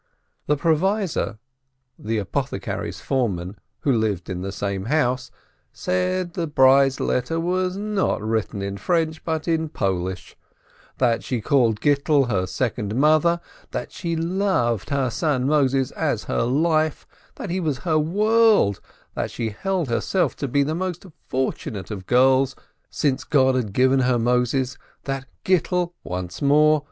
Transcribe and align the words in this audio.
The 0.47 0.57
provisor, 0.57 1.37
the 1.99 2.17
apothecary's 2.17 2.99
foreman, 2.99 3.59
who 3.81 3.91
lived 3.93 4.31
in 4.31 4.41
the 4.41 4.51
same 4.51 4.85
house, 4.85 5.29
said 5.73 6.33
the 6.33 6.47
bride's 6.47 6.99
letter 6.99 7.39
was 7.39 7.77
not 7.77 8.19
written 8.19 8.63
in 8.63 8.77
French, 8.77 9.23
but 9.23 9.47
in 9.47 9.69
Polish, 9.69 10.35
that 10.97 11.23
she 11.23 11.39
called 11.39 11.81
Gittel 11.81 12.29
her 12.29 12.47
second 12.47 12.95
mother, 12.95 13.41
that 13.69 13.91
she 13.91 14.15
loved 14.15 14.89
her 14.89 15.11
son 15.11 15.45
Moses 15.45 15.91
as 15.91 16.23
her 16.23 16.41
life, 16.41 17.05
that 17.35 17.51
he 17.51 17.59
was 17.59 17.77
her 17.77 17.99
world, 17.99 18.81
that 19.13 19.29
she 19.29 19.51
held 19.51 19.87
herself 19.89 20.35
to 20.37 20.47
be 20.47 20.63
the 20.63 20.73
most 20.73 21.05
fortunate 21.27 21.91
of 21.91 22.07
girls, 22.07 22.55
since 22.89 23.23
God 23.23 23.53
had 23.53 23.71
given 23.71 23.99
her 23.99 24.17
Moses, 24.17 24.79
93 25.05 25.05
that 25.05 25.25
Gittel 25.45 25.93
(once 26.03 26.41
more!) 26.41 26.79